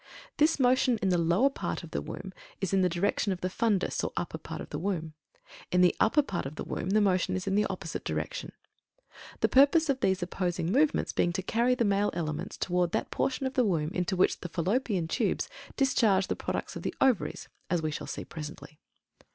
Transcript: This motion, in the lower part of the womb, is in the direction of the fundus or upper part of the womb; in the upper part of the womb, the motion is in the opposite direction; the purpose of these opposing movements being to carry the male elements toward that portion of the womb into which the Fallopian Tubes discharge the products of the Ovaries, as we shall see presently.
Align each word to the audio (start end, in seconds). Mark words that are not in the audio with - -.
This 0.37 0.59
motion, 0.59 0.97
in 1.03 1.09
the 1.09 1.17
lower 1.19 1.51
part 1.51 1.83
of 1.83 1.91
the 1.91 2.01
womb, 2.01 2.33
is 2.59 2.73
in 2.73 2.81
the 2.81 2.89
direction 2.89 3.31
of 3.31 3.41
the 3.41 3.51
fundus 3.51 4.03
or 4.03 4.11
upper 4.17 4.39
part 4.39 4.59
of 4.59 4.71
the 4.71 4.79
womb; 4.79 5.13
in 5.71 5.81
the 5.81 5.95
upper 5.99 6.23
part 6.23 6.47
of 6.47 6.55
the 6.55 6.63
womb, 6.63 6.89
the 6.89 6.99
motion 7.01 7.35
is 7.35 7.45
in 7.45 7.53
the 7.53 7.67
opposite 7.67 8.03
direction; 8.03 8.51
the 9.41 9.47
purpose 9.47 9.89
of 9.91 9.99
these 9.99 10.23
opposing 10.23 10.71
movements 10.71 11.13
being 11.13 11.31
to 11.33 11.43
carry 11.43 11.75
the 11.75 11.85
male 11.85 12.09
elements 12.15 12.57
toward 12.57 12.93
that 12.93 13.11
portion 13.11 13.45
of 13.45 13.53
the 13.53 13.63
womb 13.63 13.91
into 13.93 14.15
which 14.15 14.39
the 14.39 14.49
Fallopian 14.49 15.07
Tubes 15.07 15.47
discharge 15.77 16.25
the 16.29 16.35
products 16.35 16.75
of 16.75 16.81
the 16.81 16.95
Ovaries, 16.99 17.47
as 17.69 17.83
we 17.83 17.91
shall 17.91 18.07
see 18.07 18.25
presently. 18.25 18.79